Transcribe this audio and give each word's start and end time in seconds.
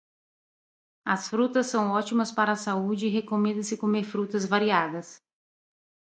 As 1.05 1.27
frutas 1.27 1.67
são 1.67 1.91
ótimas 1.91 2.31
para 2.31 2.53
a 2.53 2.55
saúde 2.55 3.05
e 3.05 3.09
recomenda-se 3.09 3.77
comer 3.77 4.03
frutas 4.03 4.45
variadas. 4.47 5.21